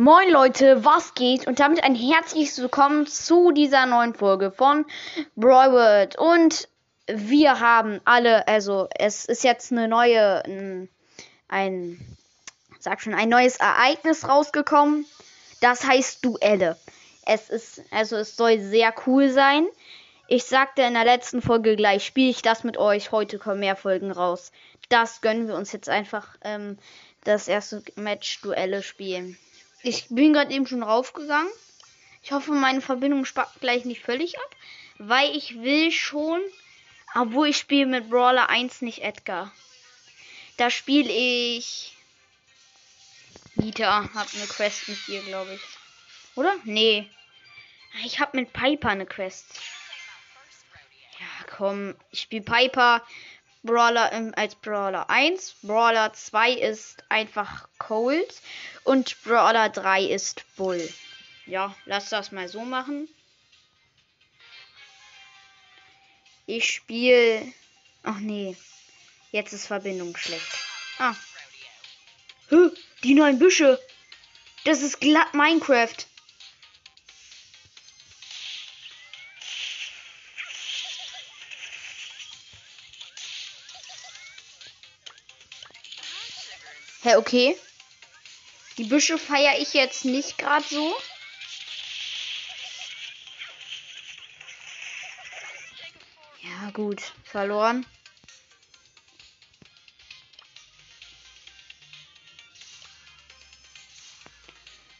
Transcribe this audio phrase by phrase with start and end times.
[0.00, 1.48] Moin Leute, was geht?
[1.48, 4.86] Und damit ein herzliches Willkommen zu dieser neuen Folge von
[5.34, 6.68] Brawl Und
[7.08, 10.88] wir haben alle, also es ist jetzt eine neue, ein,
[11.48, 12.16] ein,
[12.78, 15.04] sag schon, ein neues Ereignis rausgekommen.
[15.60, 16.76] Das heißt Duelle.
[17.26, 19.66] Es ist, also es soll sehr cool sein.
[20.28, 23.10] Ich sagte in der letzten Folge gleich, spiele ich das mit euch.
[23.10, 24.52] Heute kommen mehr Folgen raus.
[24.90, 26.78] Das gönnen wir uns jetzt einfach, ähm,
[27.24, 29.36] das erste Match Duelle spielen.
[29.82, 31.50] Ich bin gerade eben schon raufgegangen.
[32.22, 34.56] Ich hoffe, meine Verbindung spackt gleich nicht völlig ab.
[34.98, 36.40] Weil ich will schon.
[37.14, 39.52] Obwohl ich spiele mit Brawler 1 nicht Edgar.
[40.56, 41.96] Da spiele ich.
[43.54, 45.60] Nita hat eine Quest mit dir, glaube ich.
[46.36, 46.54] Oder?
[46.64, 47.08] Nee.
[48.04, 49.46] Ich habe mit Piper eine Quest.
[51.18, 51.96] Ja, komm.
[52.10, 53.02] Ich spiele Piper.
[53.62, 55.56] Brawler ähm, als Brawler 1.
[55.62, 58.40] Brawler 2 ist einfach Cold.
[58.84, 60.88] Und Brawler 3 ist Bull.
[61.46, 63.08] Ja, lass das mal so machen.
[66.46, 67.52] Ich spiele.
[68.02, 68.56] Ach nee.
[69.32, 70.58] Jetzt ist Verbindung schlecht.
[70.98, 71.14] Ah.
[72.48, 72.70] Hä?
[73.02, 73.78] Die neuen Büsche.
[74.64, 76.07] Das ist glatt Minecraft.
[87.08, 87.56] Hä, okay.
[88.76, 90.94] Die Büsche feiere ich jetzt nicht gerade so.
[96.42, 97.00] Ja, gut.
[97.24, 97.86] Verloren.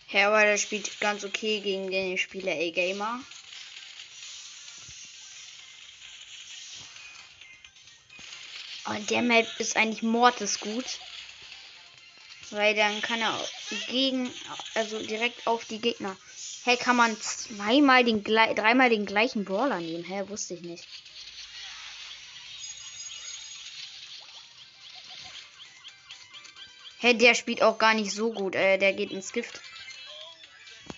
[0.06, 3.20] Hä, aber der spielt ganz okay gegen den Spieler A-Gamer.
[8.86, 10.86] Und der Map ist eigentlich mordes gut.
[12.50, 13.38] Weil dann kann er
[13.88, 14.32] gegen,
[14.74, 16.16] also direkt auf die Gegner.
[16.64, 20.04] Hä, hey, kann man zweimal den, dreimal den gleichen Brawler nehmen?
[20.04, 20.86] Hä, wusste ich nicht.
[27.00, 28.54] Hä, der spielt auch gar nicht so gut.
[28.54, 29.60] Äh, der geht ins Gift.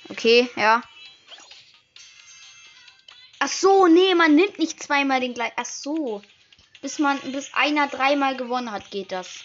[0.09, 0.83] Okay, ja.
[3.39, 5.55] Ach so, nee, man nimmt nicht zweimal den gleichen.
[5.57, 6.23] Ach so.
[6.81, 9.45] Bis man, bis einer dreimal gewonnen hat, geht das.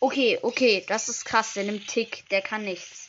[0.00, 1.52] Okay, okay, das ist krass.
[1.52, 3.08] Der nimmt Tick, der kann nichts.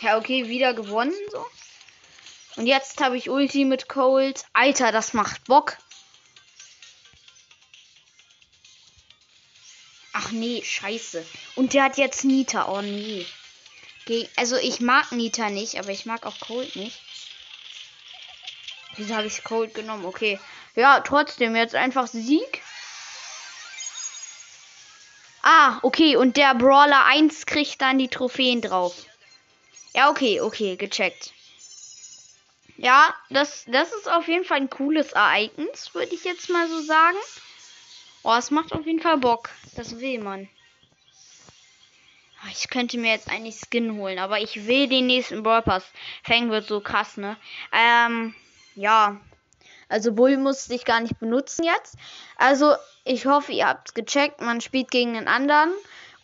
[0.00, 1.46] Ja, okay, wieder gewonnen so.
[2.56, 4.44] Und jetzt habe ich Ulti mit Cold.
[4.52, 5.78] Alter, das macht Bock.
[10.12, 11.24] Ach nee, scheiße.
[11.54, 12.68] Und der hat jetzt Nita.
[12.68, 13.26] Oh nee.
[14.36, 16.98] Also ich mag Nita nicht, aber ich mag auch Cold nicht.
[18.96, 20.04] Wieso habe ich Cold genommen?
[20.04, 20.40] Okay.
[20.74, 22.61] Ja, trotzdem jetzt einfach Sieg.
[25.82, 26.16] Okay.
[26.16, 28.94] Und der Brawler 1 kriegt dann die Trophäen drauf.
[29.94, 31.32] Ja, okay, okay, gecheckt.
[32.76, 36.80] Ja, das, das ist auf jeden Fall ein cooles Ereignis, würde ich jetzt mal so
[36.80, 37.18] sagen.
[38.24, 39.50] Oh, es macht auf jeden Fall Bock.
[39.76, 40.48] Das will man.
[42.50, 45.84] Ich könnte mir jetzt eigentlich Skin holen, aber ich will den nächsten Brawl Pass.
[46.24, 47.36] Fang wird so krass, ne?
[47.72, 48.34] Ähm,
[48.74, 49.20] ja.
[49.92, 51.96] Also Bull musste ich gar nicht benutzen jetzt.
[52.38, 54.40] Also ich hoffe, ihr habt gecheckt.
[54.40, 55.70] Man spielt gegen den anderen.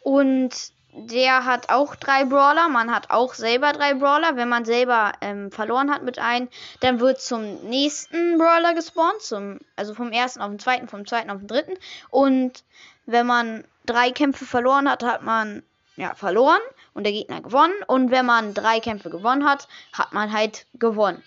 [0.00, 0.54] Und
[0.92, 2.70] der hat auch drei Brawler.
[2.70, 4.36] Man hat auch selber drei Brawler.
[4.36, 6.48] Wenn man selber ähm, verloren hat mit einem,
[6.80, 9.20] dann wird zum nächsten Brawler gespawnt.
[9.20, 11.74] Zum, also vom ersten auf den zweiten, vom zweiten auf den dritten.
[12.08, 12.64] Und
[13.04, 15.62] wenn man drei Kämpfe verloren hat, hat man
[15.96, 16.62] ja verloren
[16.94, 17.74] und der Gegner gewonnen.
[17.86, 21.22] Und wenn man drei Kämpfe gewonnen hat, hat man halt gewonnen.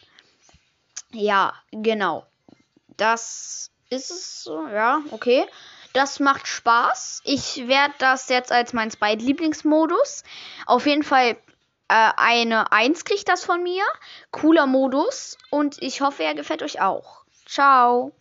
[1.11, 2.25] Ja, genau.
[3.01, 5.47] Das ist es so, ja, okay.
[5.91, 7.21] Das macht Spaß.
[7.23, 10.23] Ich werde das jetzt als mein Zweitlieblingsmodus.
[10.67, 11.35] Auf jeden Fall
[11.87, 13.83] äh, eine 1 kriegt das von mir.
[14.29, 15.39] Cooler Modus.
[15.49, 17.25] Und ich hoffe, er gefällt euch auch.
[17.47, 18.11] Ciao.